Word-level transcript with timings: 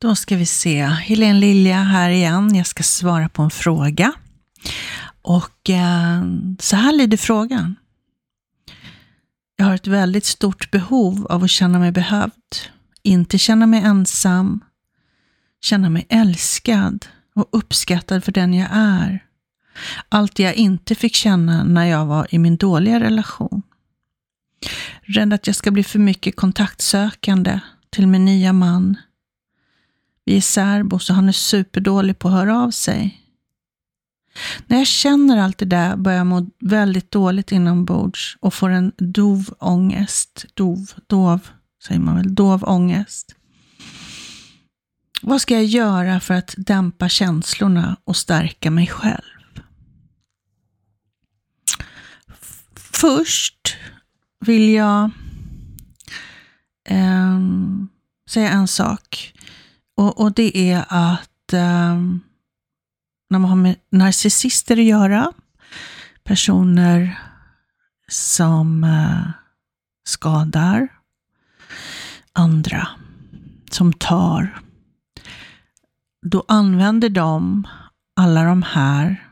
Då 0.00 0.14
ska 0.14 0.36
vi 0.36 0.46
se. 0.46 0.84
Helene 0.84 1.40
Lilja 1.40 1.82
här 1.82 2.10
igen. 2.10 2.54
Jag 2.54 2.66
ska 2.66 2.82
svara 2.82 3.28
på 3.28 3.42
en 3.42 3.50
fråga. 3.50 4.12
Och 5.22 5.70
eh, 5.70 6.22
så 6.58 6.76
här 6.76 6.92
lyder 6.92 7.16
frågan. 7.16 7.76
Jag 9.56 9.64
har 9.64 9.74
ett 9.74 9.86
väldigt 9.86 10.24
stort 10.24 10.70
behov 10.70 11.26
av 11.26 11.44
att 11.44 11.50
känna 11.50 11.78
mig 11.78 11.92
behövd. 11.92 12.56
Inte 13.02 13.38
känna 13.38 13.66
mig 13.66 13.82
ensam. 13.82 14.60
Känna 15.60 15.90
mig 15.90 16.06
älskad 16.08 17.06
och 17.34 17.48
uppskattad 17.52 18.24
för 18.24 18.32
den 18.32 18.54
jag 18.54 18.68
är. 18.72 19.24
Allt 20.08 20.38
jag 20.38 20.54
inte 20.54 20.94
fick 20.94 21.14
känna 21.14 21.64
när 21.64 21.84
jag 21.84 22.06
var 22.06 22.26
i 22.30 22.38
min 22.38 22.56
dåliga 22.56 23.00
relation. 23.00 23.62
Rädd 25.02 25.32
att 25.32 25.46
jag 25.46 25.56
ska 25.56 25.70
bli 25.70 25.84
för 25.84 25.98
mycket 25.98 26.36
kontaktsökande 26.36 27.60
till 27.90 28.06
min 28.06 28.24
nya 28.24 28.52
man. 28.52 28.96
Vi 30.24 30.36
är 30.36 30.40
särbos 30.40 31.10
och 31.10 31.16
han 31.16 31.28
är 31.28 31.32
superdålig 31.32 32.18
på 32.18 32.28
att 32.28 32.34
höra 32.34 32.58
av 32.58 32.70
sig. 32.70 33.20
När 34.66 34.78
jag 34.78 34.86
känner 34.86 35.38
allt 35.38 35.58
det 35.58 35.64
där 35.64 35.96
börjar 35.96 36.18
jag 36.18 36.26
må 36.26 36.46
väldigt 36.60 37.10
dåligt 37.10 37.52
inombords 37.52 38.36
och 38.40 38.54
får 38.54 38.70
en 38.70 38.92
dov 38.98 39.54
ångest. 39.58 40.46
Dov, 40.54 40.90
dov, 41.06 41.48
säger 41.86 42.00
man 42.00 42.16
väl, 42.16 42.34
dov 42.34 42.64
ångest. 42.64 43.34
Vad 45.22 45.40
ska 45.40 45.54
jag 45.54 45.64
göra 45.64 46.20
för 46.20 46.34
att 46.34 46.54
dämpa 46.56 47.08
känslorna 47.08 47.96
och 48.04 48.16
stärka 48.16 48.70
mig 48.70 48.86
själv? 48.86 49.22
Först 52.74 53.76
vill 54.40 54.70
jag 54.70 55.10
eh, 56.88 57.40
säga 58.30 58.50
en 58.50 58.68
sak. 58.68 59.34
Och, 60.00 60.20
och 60.20 60.32
det 60.32 60.72
är 60.72 60.84
att 60.88 61.52
um, 61.52 62.20
när 63.30 63.38
man 63.38 63.44
har 63.44 63.56
med 63.56 63.76
narcissister 63.90 64.76
att 64.76 64.84
göra, 64.84 65.32
personer 66.24 67.20
som 68.08 68.84
uh, 68.84 69.30
skadar 70.04 70.88
andra, 72.32 72.88
som 73.70 73.92
tar, 73.92 74.60
då 76.26 76.44
använder 76.48 77.08
de 77.08 77.66
alla 78.16 78.44
de 78.44 78.62
här 78.62 79.28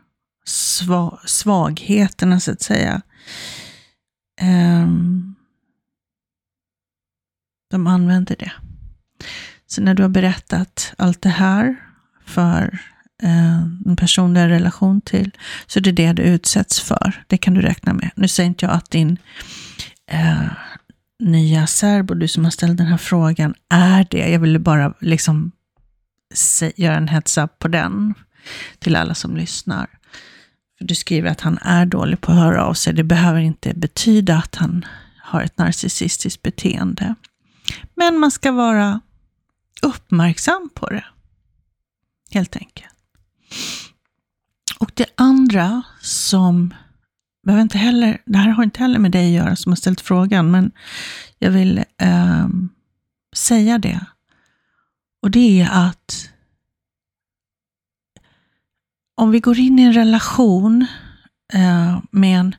svagheterna, 1.24 2.41
så 2.41 2.52
att 2.52 2.62
säga. 2.62 3.02
Um, 4.42 5.34
de 7.70 7.86
använder 7.86 8.36
det. 8.36 8.52
Så 9.70 9.83
när 9.83 9.94
du 9.94 10.02
har 10.02 10.11
berättat 10.11 10.94
allt 10.98 11.22
det 11.22 11.28
här 11.28 11.77
för 12.27 12.78
eh, 13.22 13.62
en 13.86 13.97
person 13.97 14.34
du 14.34 14.41
har 14.41 14.48
relation 14.48 15.00
till, 15.00 15.30
så 15.66 15.78
är 15.78 15.83
det 15.83 15.92
det 15.92 16.12
du 16.12 16.22
utsätts 16.22 16.80
för. 16.80 17.24
Det 17.27 17.38
kan 17.38 17.55
du 17.55 17.61
räkna 17.61 17.92
med. 17.92 18.11
Nu 18.16 18.28
säger 18.28 18.46
inte 18.46 18.64
jag 18.64 18.74
att 18.74 18.91
din 18.91 19.19
eh, 20.06 20.44
nya 21.19 21.66
särbo, 21.66 22.14
du 22.14 22.28
som 22.28 22.44
har 22.44 22.50
ställt 22.50 22.78
den 22.78 22.86
här 22.86 22.96
frågan, 22.96 23.55
är 23.69 24.06
det. 24.11 24.30
Jag 24.30 24.41
ville 24.41 24.58
bara 24.58 24.94
liksom 25.00 25.52
göra 26.77 26.96
en 26.96 27.08
heads 27.08 27.39
up 27.39 27.58
på 27.58 27.69
den 27.69 28.14
till 28.78 28.96
alla 28.96 29.14
som 29.14 29.36
lyssnar. 29.36 29.86
För 30.78 30.84
du 30.84 30.94
skriver 30.94 31.30
att 31.30 31.41
han 31.41 31.58
är 31.62 31.86
dålig 31.86 32.20
på 32.20 32.33
att 32.33 32.39
höra 32.39 32.64
av 32.64 32.74
sig. 32.74 32.94
Det 32.94 33.05
behöver 33.05 33.41
inte 33.41 33.74
betyda 33.74 34.36
att 34.36 34.55
han 34.55 34.84
har 35.22 35.42
ett 35.42 35.58
narcissistiskt 35.58 36.42
beteende. 36.42 37.14
Men 37.94 38.19
man 38.19 38.30
ska 38.30 38.52
vara 38.52 39.00
uppmärksam 39.82 40.70
på 40.74 40.90
det. 40.90 41.04
Helt 42.30 42.56
enkelt. 42.56 42.94
Och 44.78 44.90
det 44.94 45.06
andra 45.14 45.82
som 46.00 46.74
behöver 47.46 47.62
inte 47.62 47.78
heller, 47.78 48.22
det 48.27 48.38
här 48.38 48.48
har 48.48 48.64
inte 48.64 48.80
heller 48.80 48.98
med 48.98 49.12
dig 49.12 49.27
att 49.27 49.44
göra 49.44 49.56
som 49.56 49.72
har 49.72 49.77
ställt 49.77 50.00
frågan, 50.00 50.50
men 50.50 50.72
jag 51.38 51.50
vill 51.50 51.78
eh, 51.98 52.48
säga 53.36 53.78
det. 53.78 54.00
Och 55.22 55.30
det 55.30 55.61
är 55.61 55.88
att 55.88 56.30
om 59.14 59.30
vi 59.30 59.40
går 59.40 59.58
in 59.58 59.78
i 59.78 59.83
en 59.83 59.92
relation 59.92 60.86
eh, 61.52 61.98
med 62.11 62.40
en 62.40 62.55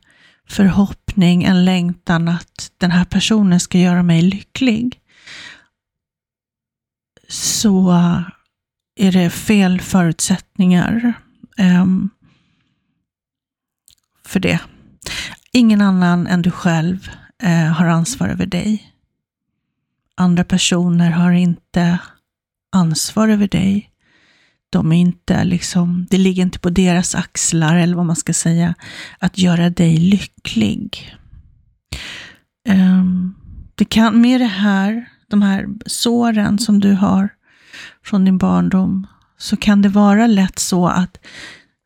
förhoppning, 0.48 1.44
en 1.44 1.66
längtan 1.66 2.28
att 2.28 2.72
den 2.78 2.92
här 2.92 3.06
personen 3.06 3.60
ska 3.60 3.78
göra 3.78 4.04
mig 4.04 4.22
lycklig, 4.22 4.99
så 7.30 7.92
är 8.96 9.12
det 9.12 9.30
fel 9.30 9.82
förutsättningar 9.82 11.14
um, 11.58 12.10
för 14.26 14.40
det. 14.40 14.60
Ingen 15.52 15.82
annan 15.82 16.28
än 16.28 16.42
du 16.42 16.52
själv 16.52 17.10
uh, 17.44 17.50
har 17.50 17.86
ansvar 17.86 18.30
över 18.30 18.46
dig. 18.46 18.94
Andra 20.16 20.44
personer 20.44 21.12
har 21.12 21.32
inte 21.32 22.00
ansvar 22.72 23.30
över 23.30 23.48
dig. 23.48 23.90
De 24.70 24.92
är 24.92 24.98
inte 24.98 25.44
liksom, 25.44 26.08
det 26.10 26.18
ligger 26.18 26.44
inte 26.44 26.60
på 26.60 26.70
deras 26.70 27.16
axlar, 27.16 27.76
eller 27.76 27.96
vad 27.96 28.06
man 28.06 28.16
ska 28.16 28.34
säga, 28.34 28.76
att 29.20 29.38
göra 29.38 29.70
dig 29.70 29.98
lycklig. 29.98 31.16
Um, 32.70 33.36
det 33.76 33.86
kan, 33.86 34.22
med 34.22 34.42
det 34.42 34.46
här, 34.46 35.10
de 35.30 35.42
här 35.42 35.68
såren 35.86 36.60
som 36.60 36.80
du 36.80 36.94
har 36.94 37.30
från 38.04 38.26
din 38.26 38.38
barndom, 38.38 39.08
så 39.38 39.58
kan 39.58 39.82
det 39.82 39.90
vara 39.90 40.28
lätt 40.28 40.60
så 40.60 40.88
att 40.88 41.18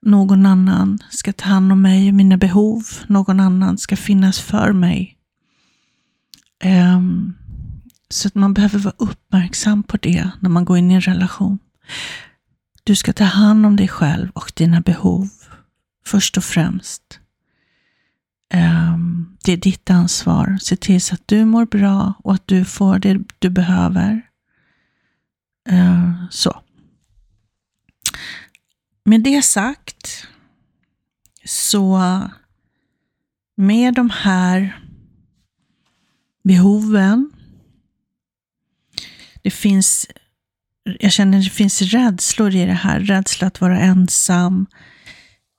någon 0.01 0.45
annan 0.45 0.99
ska 1.09 1.33
ta 1.33 1.49
hand 1.49 1.71
om 1.71 1.81
mig 1.81 2.09
och 2.09 2.15
mina 2.15 2.37
behov. 2.37 2.83
Någon 3.07 3.39
annan 3.39 3.77
ska 3.77 3.95
finnas 3.95 4.39
för 4.39 4.73
mig. 4.73 5.17
Um, 6.63 7.33
så 8.09 8.27
att 8.27 8.35
man 8.35 8.53
behöver 8.53 8.79
vara 8.79 8.95
uppmärksam 8.97 9.83
på 9.83 9.97
det 9.97 10.29
när 10.39 10.49
man 10.49 10.65
går 10.65 10.77
in 10.77 10.91
i 10.91 10.93
en 10.93 11.01
relation. 11.01 11.59
Du 12.83 12.95
ska 12.95 13.13
ta 13.13 13.23
hand 13.23 13.65
om 13.65 13.75
dig 13.75 13.87
själv 13.87 14.29
och 14.33 14.51
dina 14.55 14.81
behov 14.81 15.29
först 16.05 16.37
och 16.37 16.43
främst. 16.43 17.19
Ehm, 18.53 19.37
det 19.43 19.51
är 19.51 19.57
ditt 19.57 19.89
ansvar. 19.89 20.57
Se 20.61 20.75
till 20.75 21.01
så 21.01 21.13
att 21.13 21.27
du 21.27 21.45
mår 21.45 21.65
bra 21.65 22.13
och 22.23 22.33
att 22.33 22.47
du 22.47 22.65
får 22.65 22.99
det 22.99 23.19
du 23.39 23.49
behöver. 23.49 24.21
Ehm, 25.69 26.13
så. 26.31 26.61
Med 29.05 29.21
det 29.23 29.41
sagt, 29.41 30.27
så 31.45 32.01
med 33.55 33.93
de 33.93 34.09
här 34.09 34.79
behoven, 36.43 37.31
det 39.41 39.51
finns 39.51 40.07
jag 40.83 41.11
känner 41.11 41.37
att 41.37 41.43
det 41.43 41.49
finns 41.49 41.81
rädslor 41.81 42.55
i 42.55 42.65
det 42.65 42.73
här. 42.73 42.99
Rädsla 42.99 43.47
att 43.47 43.61
vara 43.61 43.79
ensam. 43.79 44.65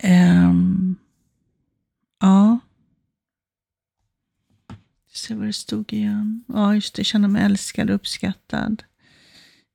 Um, 0.02 0.96
ja. 2.20 2.58
Se 5.24 5.34
vad 5.34 5.46
det 5.46 5.52
stod 5.52 5.92
igen. 5.92 6.44
Ja, 6.48 6.74
just 6.74 6.94
det. 6.94 7.04
Känna 7.04 7.28
mig 7.28 7.42
älskad 7.42 7.90
och 7.90 7.96
uppskattad. 7.96 8.82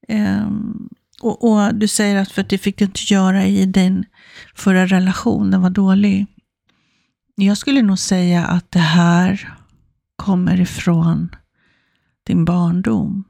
Um, 0.07 0.89
och, 1.21 1.51
och, 1.51 1.75
du 1.75 1.87
säger 1.87 2.15
att 2.15 2.31
för 2.31 2.41
att 2.41 2.49
det 2.49 2.57
fick 2.57 2.77
du 2.77 2.85
inte 2.85 3.13
göra 3.13 3.45
i 3.45 3.65
din 3.65 4.05
förra 4.55 4.85
relation, 4.85 5.51
den 5.51 5.61
var 5.61 5.69
dålig. 5.69 6.27
Jag 7.35 7.57
skulle 7.57 7.81
nog 7.81 7.99
säga 7.99 8.45
att 8.45 8.71
det 8.71 8.79
här 8.79 9.57
kommer 10.15 10.61
ifrån 10.61 11.35
din 12.23 12.45
barndom. 12.45 13.23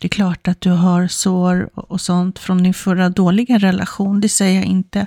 Det 0.00 0.06
är 0.06 0.08
klart 0.08 0.48
att 0.48 0.60
du 0.60 0.70
har 0.70 1.06
sår 1.06 1.70
och 1.74 2.00
sånt 2.00 2.38
från 2.38 2.62
din 2.62 2.74
förra 2.74 3.08
dåliga 3.08 3.58
relation, 3.58 4.20
det 4.20 4.28
säger 4.28 4.60
jag 4.60 4.64
inte. 4.64 5.06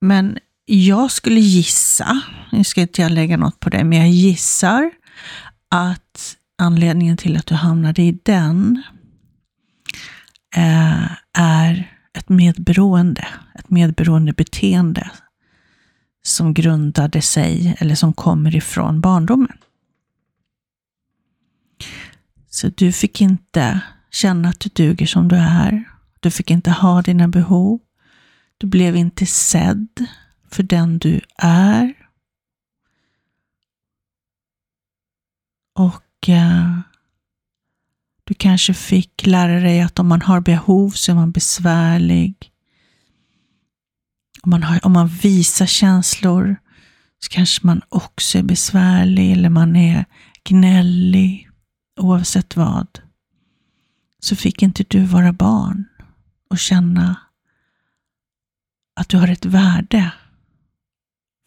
Men 0.00 0.38
jag 0.64 1.10
skulle 1.10 1.40
gissa, 1.40 2.20
nu 2.52 2.64
ska 2.64 2.80
inte 2.80 3.02
jag 3.02 3.12
lägga 3.12 3.36
något 3.36 3.60
på 3.60 3.70
det, 3.70 3.84
men 3.84 3.98
jag 3.98 4.08
gissar 4.08 4.90
att 5.68 6.36
anledningen 6.58 7.16
till 7.16 7.36
att 7.36 7.46
du 7.46 7.54
hamnade 7.54 8.02
i 8.02 8.18
den 8.22 8.82
eh, 10.56 11.10
är 11.32 11.90
ett 12.18 12.28
medberoende, 12.28 13.28
ett 13.54 13.70
medberoende 13.70 14.32
beteende 14.32 15.10
som 16.22 16.54
grundade 16.54 17.22
sig 17.22 17.76
eller 17.78 17.94
som 17.94 18.12
kommer 18.12 18.56
ifrån 18.56 19.00
barndomen. 19.00 19.58
Så 22.50 22.68
du 22.68 22.92
fick 22.92 23.20
inte 23.20 23.80
känna 24.10 24.48
att 24.48 24.60
du 24.60 24.70
duger 24.74 25.06
som 25.06 25.28
du 25.28 25.36
är. 25.36 25.84
Du 26.20 26.30
fick 26.30 26.50
inte 26.50 26.70
ha 26.70 27.02
dina 27.02 27.28
behov. 27.28 27.80
Du 28.58 28.66
blev 28.66 28.96
inte 28.96 29.26
sedd 29.26 30.06
för 30.54 30.62
den 30.62 30.98
du 30.98 31.20
är. 31.38 31.94
Och 35.74 36.28
eh, 36.28 36.78
du 38.24 38.34
kanske 38.34 38.74
fick 38.74 39.26
lära 39.26 39.60
dig 39.60 39.80
att 39.80 39.98
om 39.98 40.08
man 40.08 40.22
har 40.22 40.40
behov 40.40 40.90
så 40.90 41.12
är 41.12 41.16
man 41.16 41.32
besvärlig. 41.32 42.50
Om 44.42 44.50
man, 44.50 44.62
har, 44.62 44.86
om 44.86 44.92
man 44.92 45.08
visar 45.08 45.66
känslor 45.66 46.56
så 47.18 47.28
kanske 47.30 47.66
man 47.66 47.82
också 47.88 48.38
är 48.38 48.42
besvärlig 48.42 49.32
eller 49.32 49.48
man 49.48 49.76
är 49.76 50.04
gnällig. 50.44 51.50
Oavsett 52.00 52.56
vad 52.56 53.00
så 54.20 54.36
fick 54.36 54.62
inte 54.62 54.84
du 54.88 55.04
vara 55.04 55.32
barn 55.32 55.84
och 56.50 56.58
känna 56.58 57.16
att 58.96 59.08
du 59.08 59.16
har 59.16 59.28
ett 59.28 59.44
värde 59.44 60.12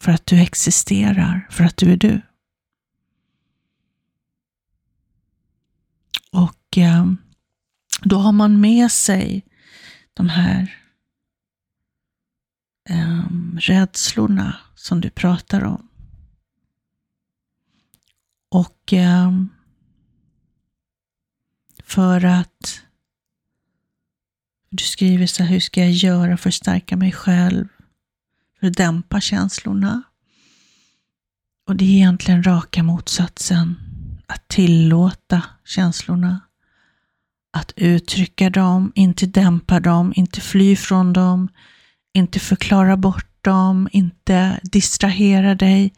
för 0.00 0.12
att 0.12 0.26
du 0.26 0.40
existerar, 0.40 1.48
för 1.50 1.64
att 1.64 1.76
du 1.76 1.92
är 1.92 1.96
du. 1.96 2.20
Och 6.32 6.78
eh, 6.78 7.12
då 8.02 8.18
har 8.18 8.32
man 8.32 8.60
med 8.60 8.92
sig 8.92 9.44
de 10.14 10.28
här 10.28 10.82
eh, 12.88 13.24
rädslorna 13.56 14.56
som 14.74 15.00
du 15.00 15.10
pratar 15.10 15.64
om. 15.64 15.88
Och 18.48 18.92
eh, 18.92 19.32
för 21.82 22.24
att 22.24 22.82
du 24.70 24.84
skriver 24.84 25.26
så 25.26 25.42
här, 25.42 25.50
hur 25.50 25.60
ska 25.60 25.80
jag 25.80 25.90
göra 25.90 26.36
för 26.36 26.48
att 26.48 26.54
stärka 26.54 26.96
mig 26.96 27.12
själv? 27.12 27.68
För 28.60 28.66
att 28.66 28.76
dämpa 28.76 29.20
känslorna. 29.20 30.02
Och 31.66 31.76
det 31.76 31.84
är 31.84 31.96
egentligen 31.96 32.42
raka 32.42 32.82
motsatsen. 32.82 33.74
Att 34.26 34.48
tillåta 34.48 35.42
känslorna. 35.64 36.40
Att 37.52 37.72
uttrycka 37.76 38.50
dem, 38.50 38.92
inte 38.94 39.26
dämpa 39.26 39.80
dem, 39.80 40.12
inte 40.16 40.40
fly 40.40 40.76
från 40.76 41.12
dem, 41.12 41.48
inte 42.12 42.40
förklara 42.40 42.96
bort 42.96 43.28
dem, 43.40 43.88
inte 43.92 44.60
distrahera 44.62 45.54
dig 45.54 45.92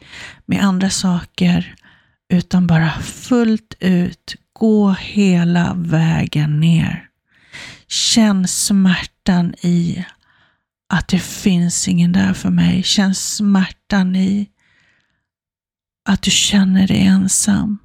med 0.45 0.63
andra 0.63 0.89
saker, 0.89 1.75
utan 2.29 2.67
bara 2.67 2.91
fullt 2.91 3.73
ut 3.79 4.35
gå 4.53 4.91
hela 4.91 5.73
vägen 5.77 6.59
ner. 6.59 7.07
Känn 7.87 8.47
smärtan 8.47 9.53
i 9.61 10.05
att 10.93 11.07
det 11.07 11.19
finns 11.19 11.87
ingen 11.87 12.11
där 12.11 12.33
för 12.33 12.49
mig. 12.49 12.83
Känn 12.83 13.15
smärtan 13.15 14.15
i 14.15 14.49
att 16.03 16.21
du 16.21 16.31
känner 16.31 16.87
dig 16.87 17.01
ensam. 17.01 17.77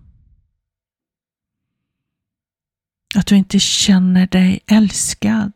Att 3.15 3.27
du 3.27 3.37
inte 3.37 3.61
känner 3.61 4.27
dig 4.27 4.61
älskad. 4.67 5.53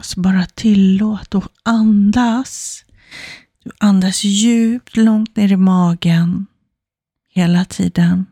Så 0.00 0.20
bara 0.20 0.46
tillåt 0.46 1.34
och 1.34 1.48
andas. 1.62 2.84
Du 3.64 3.70
andas 3.78 4.24
djupt, 4.24 4.96
långt 4.96 5.36
ner 5.36 5.52
i 5.52 5.56
magen 5.56 6.46
hela 7.28 7.64
tiden. 7.64 8.26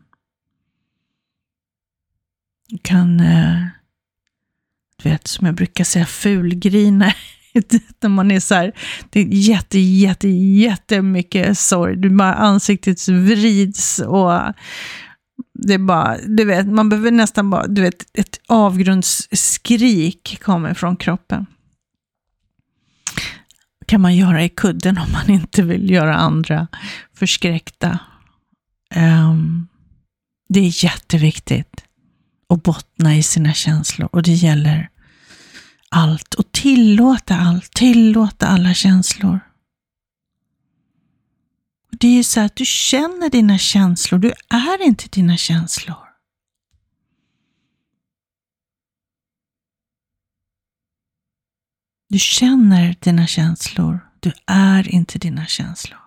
Du 2.67 2.77
kan, 2.77 3.19
eh, 3.19 3.67
vet 5.03 5.27
som 5.27 5.45
jag 5.45 5.55
brukar 5.55 5.83
säga, 5.83 6.05
fulgrina. 6.05 7.13
När 8.01 8.09
man 8.09 8.31
är 8.31 8.39
så 8.39 8.55
här, 8.55 8.71
det 9.09 9.19
är 9.19 9.25
jätte, 9.25 9.79
jätte, 9.79 10.27
jättemycket 10.29 11.57
sorg. 11.57 11.95
Du 11.95 12.09
bara, 12.09 12.33
ansiktet 12.33 13.07
vrids 13.07 13.99
och 13.99 14.31
det 15.53 15.73
är 15.73 15.77
bara, 15.77 16.17
du 16.27 16.45
vet, 16.45 16.67
man 16.67 16.89
behöver 16.89 17.11
nästan 17.11 17.49
bara, 17.49 17.67
du 17.67 17.81
vet, 17.81 18.17
ett 18.19 18.39
avgrundsskrik 18.47 20.39
kommer 20.43 20.73
från 20.73 20.95
kroppen. 20.95 21.45
kan 23.85 24.01
man 24.01 24.15
göra 24.15 24.43
i 24.43 24.49
kudden 24.49 24.97
om 24.97 25.11
man 25.11 25.29
inte 25.29 25.63
vill 25.63 25.89
göra 25.89 26.15
andra 26.15 26.67
förskräckta. 27.13 27.99
Um, 28.95 29.67
det 30.49 30.59
är 30.59 30.83
jätteviktigt 30.83 31.84
och 32.47 32.59
bottna 32.59 33.15
i 33.15 33.23
sina 33.23 33.53
känslor. 33.53 34.09
Och 34.11 34.23
det 34.23 34.33
gäller 34.33 34.89
allt. 35.89 36.33
Och 36.33 36.51
tillåta 36.51 37.35
allt. 37.35 37.71
Tillåta 37.73 38.47
alla 38.47 38.73
känslor. 38.73 39.39
Och 41.91 41.97
det 41.99 42.07
är 42.07 42.11
ju 42.11 42.23
så 42.23 42.41
att 42.41 42.55
du 42.55 42.65
känner 42.65 43.29
dina 43.29 43.57
känslor. 43.57 44.19
Du 44.19 44.33
är 44.49 44.81
inte 44.81 45.07
dina 45.07 45.37
känslor. 45.37 46.05
Du 52.07 52.19
känner 52.19 52.95
dina 52.99 53.27
känslor. 53.27 54.09
Du 54.19 54.33
är 54.45 54.87
inte 54.87 55.19
dina 55.19 55.45
känslor. 55.45 55.99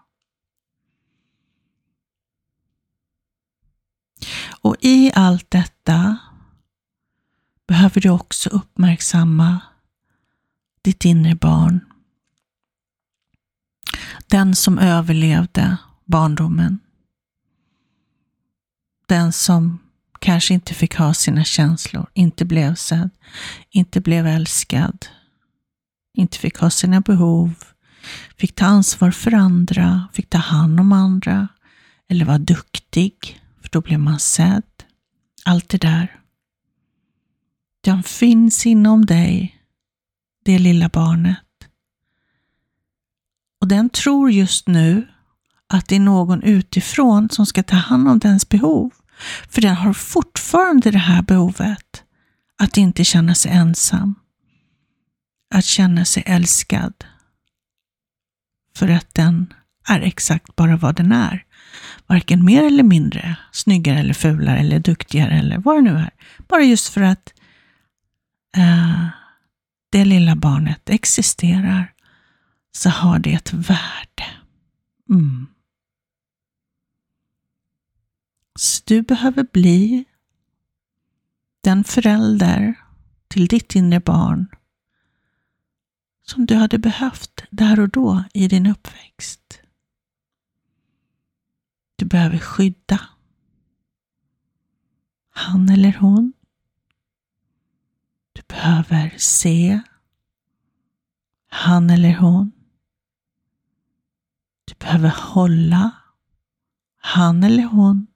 Och 4.60 4.76
i 4.80 5.12
allt 5.14 5.50
detta 5.50 6.18
behöver 7.88 8.00
du 8.00 8.10
också 8.10 8.48
uppmärksamma 8.48 9.60
ditt 10.82 11.04
inre 11.04 11.34
barn. 11.34 11.80
Den 14.26 14.56
som 14.56 14.78
överlevde 14.78 15.76
barndomen. 16.04 16.78
Den 19.06 19.32
som 19.32 19.78
kanske 20.20 20.54
inte 20.54 20.74
fick 20.74 20.96
ha 20.96 21.14
sina 21.14 21.44
känslor, 21.44 22.10
inte 22.14 22.44
blev 22.44 22.74
sedd, 22.74 23.10
inte 23.70 24.00
blev 24.00 24.26
älskad, 24.26 25.06
inte 26.14 26.38
fick 26.38 26.58
ha 26.58 26.70
sina 26.70 27.00
behov, 27.00 27.54
fick 28.36 28.54
ta 28.54 28.66
ansvar 28.66 29.10
för 29.10 29.34
andra, 29.34 30.08
fick 30.12 30.30
ta 30.30 30.38
hand 30.38 30.80
om 30.80 30.92
andra 30.92 31.48
eller 32.08 32.24
var 32.24 32.38
duktig, 32.38 33.40
för 33.62 33.68
då 33.72 33.80
blev 33.80 34.00
man 34.00 34.20
sedd. 34.20 34.62
Allt 35.44 35.68
det 35.68 35.78
där. 35.78 36.17
Den 37.88 38.02
finns 38.02 38.66
inom 38.66 39.06
dig, 39.06 39.56
det 40.44 40.58
lilla 40.58 40.88
barnet. 40.88 41.38
Och 43.60 43.68
den 43.68 43.90
tror 43.90 44.30
just 44.30 44.68
nu 44.68 45.08
att 45.66 45.88
det 45.88 45.96
är 45.96 46.00
någon 46.00 46.42
utifrån 46.42 47.30
som 47.30 47.46
ska 47.46 47.62
ta 47.62 47.76
hand 47.76 48.08
om 48.08 48.18
dens 48.18 48.48
behov. 48.48 48.90
För 49.48 49.60
den 49.60 49.76
har 49.76 49.92
fortfarande 49.92 50.90
det 50.90 50.98
här 50.98 51.22
behovet 51.22 52.04
att 52.58 52.76
inte 52.76 53.04
känna 53.04 53.34
sig 53.34 53.52
ensam. 53.52 54.14
Att 55.54 55.64
känna 55.64 56.04
sig 56.04 56.22
älskad. 56.26 56.94
För 58.76 58.88
att 58.88 59.14
den 59.14 59.52
är 59.88 60.00
exakt 60.00 60.56
bara 60.56 60.76
vad 60.76 60.96
den 60.96 61.12
är. 61.12 61.44
Varken 62.06 62.44
mer 62.44 62.64
eller 62.64 62.82
mindre, 62.82 63.36
snyggare 63.52 63.98
eller 63.98 64.14
fulare 64.14 64.58
eller 64.58 64.78
duktigare 64.78 65.38
eller 65.38 65.58
vad 65.58 65.76
det 65.76 65.82
nu 65.82 65.96
är. 65.96 66.10
Bara 66.48 66.62
just 66.62 66.88
för 66.88 67.00
att 67.00 67.32
Eh, 68.56 69.06
det 69.90 70.04
lilla 70.04 70.36
barnet 70.36 70.90
existerar 70.90 71.94
så 72.72 72.90
har 72.90 73.18
det 73.18 73.34
ett 73.34 73.52
värde. 73.52 74.26
Mm. 75.10 75.46
Så 78.58 78.82
du 78.86 79.02
behöver 79.02 79.44
bli 79.52 80.04
den 81.60 81.84
förälder 81.84 82.74
till 83.28 83.46
ditt 83.46 83.74
inre 83.74 84.00
barn 84.00 84.46
som 86.22 86.46
du 86.46 86.54
hade 86.54 86.78
behövt 86.78 87.44
där 87.50 87.80
och 87.80 87.88
då 87.88 88.24
i 88.34 88.48
din 88.48 88.66
uppväxt. 88.66 89.60
Du 91.96 92.04
behöver 92.04 92.38
skydda 92.38 93.00
han 95.30 95.68
eller 95.68 95.92
hon 96.00 96.32
behöver 98.48 99.14
se 99.18 99.80
han 101.48 101.90
eller 101.90 102.14
hon. 102.16 102.52
Du 104.64 104.74
behöver 104.74 105.08
hålla 105.08 105.90
han 106.96 107.44
eller 107.44 107.64
hon. 107.64 108.06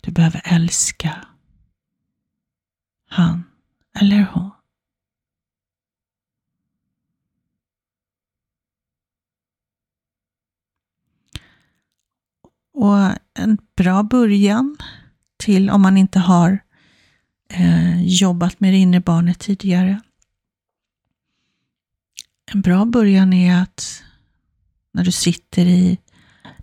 Du 0.00 0.12
behöver 0.12 0.42
älska 0.44 1.26
han 3.08 3.44
eller 4.00 4.22
hon. 4.32 4.50
Och 12.74 13.18
en 13.34 13.58
bra 13.76 14.02
början 14.02 14.76
till 15.44 15.70
om 15.70 15.82
man 15.82 15.96
inte 15.96 16.18
har 16.18 16.58
eh, 17.48 18.02
jobbat 18.02 18.60
med 18.60 18.72
det 18.72 18.78
inre 18.78 19.00
barnet 19.00 19.38
tidigare. 19.38 20.00
En 22.52 22.60
bra 22.60 22.84
början 22.84 23.32
är 23.32 23.62
att 23.62 24.02
när 24.94 25.04
du 25.04 25.12
sitter 25.12 25.66
i 25.66 25.98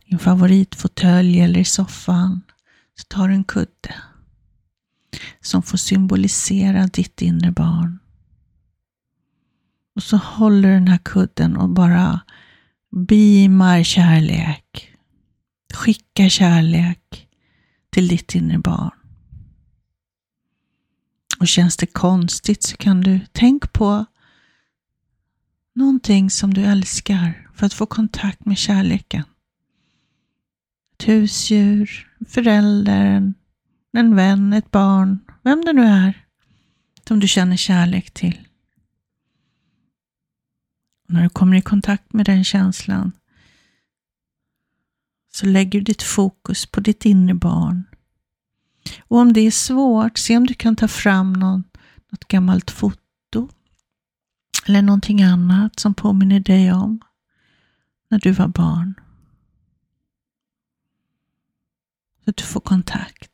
din 0.05 0.19
favoritfåtölj 0.19 1.39
eller 1.39 1.59
i 1.59 1.65
soffan, 1.65 2.41
så 2.95 3.03
tar 3.07 3.27
du 3.27 3.33
en 3.33 3.43
kudde 3.43 3.95
som 5.41 5.63
får 5.63 5.77
symbolisera 5.77 6.87
ditt 6.87 7.21
inre 7.21 7.51
barn. 7.51 7.99
Och 9.95 10.03
så 10.03 10.17
håller 10.17 10.69
den 10.71 10.87
här 10.87 10.97
kudden 10.97 11.57
och 11.57 11.69
bara 11.69 12.19
beamar 12.91 13.83
kärlek. 13.83 14.91
Skickar 15.73 16.29
kärlek 16.29 17.28
till 17.89 18.07
ditt 18.07 18.35
inre 18.35 18.59
barn. 18.59 18.91
Och 21.39 21.47
känns 21.47 21.77
det 21.77 21.85
konstigt 21.85 22.63
så 22.63 22.77
kan 22.77 23.01
du 23.01 23.19
tänka 23.31 23.67
på 23.67 24.05
någonting 25.75 26.29
som 26.29 26.53
du 26.53 26.65
älskar 26.65 27.49
för 27.53 27.65
att 27.65 27.73
få 27.73 27.85
kontakt 27.85 28.45
med 28.45 28.57
kärleken. 28.57 29.23
Ett 30.93 31.07
husdjur, 31.07 32.15
förälder, 32.27 33.33
en 33.91 34.15
vän, 34.15 34.53
ett 34.53 34.71
barn, 34.71 35.19
vem 35.43 35.65
det 35.65 35.73
nu 35.73 35.83
är 35.83 36.25
som 37.07 37.19
du 37.19 37.27
känner 37.27 37.55
kärlek 37.55 38.11
till. 38.11 38.47
Och 41.07 41.13
när 41.13 41.23
du 41.23 41.29
kommer 41.29 41.57
i 41.57 41.61
kontakt 41.61 42.13
med 42.13 42.25
den 42.25 42.43
känslan 42.43 43.11
så 45.31 45.45
lägger 45.45 45.79
du 45.79 45.83
ditt 45.83 46.03
fokus 46.03 46.65
på 46.65 46.79
ditt 46.79 47.05
inre 47.05 47.33
barn. 47.33 47.83
Och 48.99 49.17
om 49.17 49.33
det 49.33 49.41
är 49.41 49.51
svårt, 49.51 50.17
se 50.17 50.37
om 50.37 50.47
du 50.47 50.53
kan 50.53 50.75
ta 50.75 50.87
fram 50.87 51.33
någon, 51.33 51.63
något 52.11 52.27
gammalt 52.27 52.71
foto 52.71 53.49
eller 54.65 54.81
någonting 54.81 55.21
annat 55.21 55.79
som 55.79 55.93
påminner 55.93 56.39
dig 56.39 56.73
om 56.73 57.01
när 58.09 58.19
du 58.19 58.31
var 58.31 58.47
barn. 58.47 58.93
Så 62.23 62.29
att 62.29 62.37
du 62.37 62.43
får 62.43 62.59
kontakt. 62.59 63.31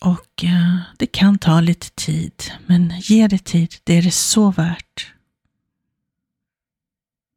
Och 0.00 0.44
eh, 0.44 0.78
det 0.98 1.06
kan 1.06 1.38
ta 1.38 1.60
lite 1.60 1.90
tid, 1.90 2.42
men 2.66 2.92
ge 3.00 3.28
det 3.28 3.44
tid. 3.44 3.74
Det 3.84 3.98
är 3.98 4.02
det 4.02 4.14
så 4.14 4.50
värt. 4.50 5.13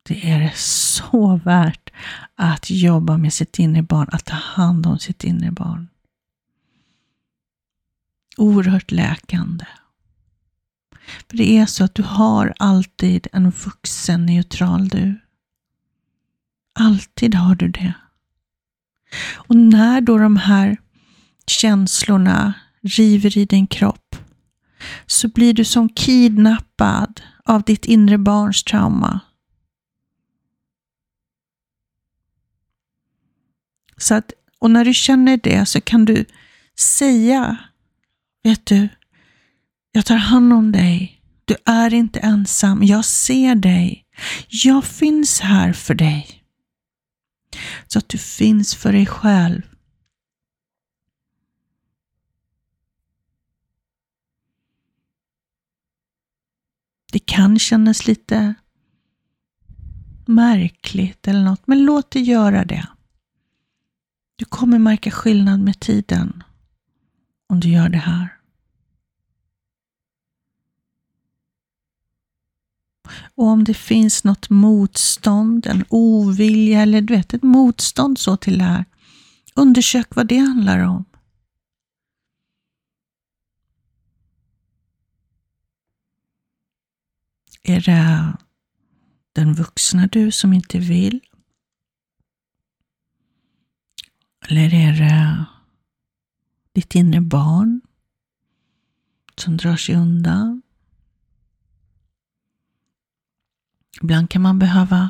Det 0.08 0.32
är 0.32 0.40
det 0.40 0.58
så 0.58 1.36
värt 1.36 1.90
att 2.36 2.70
jobba 2.70 3.18
med 3.18 3.34
sitt 3.34 3.60
inre 3.60 3.82
barn, 3.82 4.10
att 4.12 4.26
ta 4.26 4.36
hand 4.36 4.86
om 4.86 5.00
sitt 5.00 5.24
inre 5.24 5.52
barn. 5.52 5.88
Oerhört 8.38 8.92
läkande. 8.92 9.66
För 11.30 11.38
det 11.38 11.58
är 11.58 11.66
så 11.66 11.84
att 11.84 11.96
du 11.96 12.04
har 12.04 12.54
alltid 12.60 13.28
en 13.34 13.50
vuxen 13.50 14.26
neutral 14.26 14.88
du. 14.88 15.20
Alltid 16.80 17.36
har 17.36 17.56
du 17.56 17.68
det. 17.68 17.94
Och 19.36 19.56
när 19.56 20.02
då 20.02 20.18
de 20.18 20.38
här 20.38 20.78
känslorna 21.48 22.54
river 22.82 23.38
i 23.38 23.46
din 23.46 23.68
kropp 23.68 24.16
så 25.06 25.28
blir 25.28 25.54
du 25.54 25.66
som 25.66 25.90
kidnappad 25.90 27.22
av 27.44 27.62
ditt 27.64 27.86
inre 27.86 28.18
barns 28.18 28.64
trauma. 28.64 29.20
Så 33.98 34.16
att, 34.16 34.32
och 34.60 34.72
när 34.72 34.86
du 34.86 34.94
känner 34.94 35.38
det 35.38 35.66
så 35.66 35.82
kan 35.82 36.06
du 36.06 36.26
säga, 36.80 37.58
vet 38.44 38.66
du, 38.66 38.90
jag 39.92 40.06
tar 40.06 40.16
hand 40.16 40.54
om 40.54 40.72
dig. 40.72 41.22
Du 41.46 41.56
är 41.66 41.94
inte 41.94 42.20
ensam. 42.20 42.84
Jag 42.84 43.06
ser 43.06 43.56
dig. 43.56 44.06
Jag 44.50 44.86
finns 44.86 45.40
här 45.40 45.74
för 45.74 45.94
dig. 45.94 46.44
Så 47.88 48.00
att 48.00 48.10
du 48.10 48.18
finns 48.18 48.76
för 48.76 48.92
dig 48.94 49.06
själv. 49.06 49.62
Det 57.12 57.20
kan 57.20 57.60
kännas 57.60 58.08
lite 58.08 58.54
märkligt 60.26 61.28
eller 61.28 61.44
något, 61.44 61.68
men 61.68 61.86
låt 61.86 62.12
det 62.12 62.20
göra 62.20 62.66
det. 62.66 62.88
Du 64.38 64.46
kommer 64.46 64.80
märka 64.80 65.12
skillnad 65.12 65.60
med 65.60 65.80
tiden 65.80 66.44
om 67.48 67.60
du 67.60 67.70
gör 67.70 67.90
det 67.90 67.98
här. 67.98 68.38
Och 73.36 73.46
om 73.46 73.64
det 73.64 73.74
finns 73.74 74.24
något 74.24 74.50
motstånd, 74.50 75.66
en 75.66 75.86
ovilja 75.90 76.82
eller 76.82 77.02
du 77.02 77.16
vet, 77.16 77.34
ett 77.34 77.44
motstånd 77.44 78.20
så 78.20 78.38
till 78.38 78.58
det 78.58 78.64
här, 78.64 78.86
undersök 79.56 80.16
vad 80.16 80.28
det 80.28 80.38
handlar 80.38 80.80
om. 80.80 81.06
Är 87.64 87.82
det 87.82 88.38
den 89.34 89.54
vuxna 89.54 90.08
du 90.08 90.32
som 90.32 90.54
inte 90.54 90.80
vill? 90.80 91.27
Eller 94.50 94.74
är 94.74 94.94
det 94.94 95.46
ditt 96.74 96.96
inre 96.96 97.22
barn 97.22 97.82
som 99.36 99.58
drar 99.58 99.76
sig 99.76 99.96
undan? 99.96 100.62
Ibland 104.02 104.30
kan 104.30 104.42
man 104.42 104.60
behöva 104.60 105.10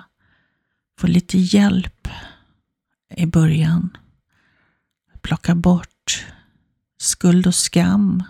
få 0.99 1.07
lite 1.07 1.37
hjälp 1.37 2.07
i 3.09 3.25
början. 3.25 3.97
Plocka 5.21 5.55
bort 5.55 6.25
skuld 6.97 7.47
och 7.47 7.55
skam 7.55 8.23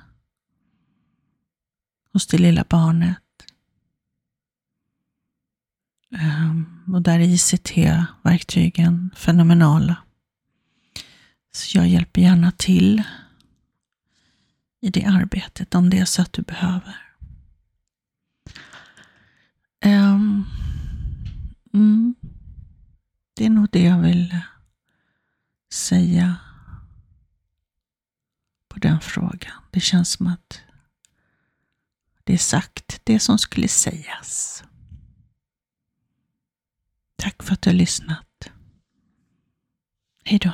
hos 2.13 2.27
det 2.27 2.37
lilla 2.37 2.65
barnet. 2.69 3.23
Ehm, 6.11 6.83
och 6.93 7.01
där 7.01 7.19
är 7.19 7.23
ICT-verktygen 7.23 9.11
fenomenala. 9.15 10.06
Så 11.57 11.77
jag 11.77 11.87
hjälper 11.87 12.21
gärna 12.21 12.51
till 12.51 13.03
i 14.81 14.89
det 14.89 15.05
arbetet 15.05 15.75
om 15.75 15.89
det 15.89 15.99
är 15.99 16.05
så 16.05 16.21
att 16.21 16.33
du 16.33 16.41
behöver. 16.41 17.15
Um, 19.85 20.45
mm, 21.73 22.15
det 23.33 23.45
är 23.45 23.49
nog 23.49 23.69
det 23.71 23.83
jag 23.83 24.01
vill 24.01 24.39
säga 25.73 26.35
på 28.67 28.79
den 28.79 28.99
frågan. 28.99 29.63
Det 29.71 29.79
känns 29.79 30.11
som 30.11 30.27
att 30.27 30.61
det 32.23 32.33
är 32.33 32.37
sagt, 32.37 33.01
det 33.03 33.19
som 33.19 33.37
skulle 33.37 33.67
sägas. 33.67 34.63
Tack 37.15 37.43
för 37.43 37.53
att 37.53 37.61
du 37.61 37.69
har 37.69 37.75
lyssnat. 37.75 38.51
Hej 40.23 40.39
då. 40.39 40.53